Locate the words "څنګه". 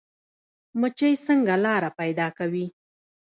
1.25-1.55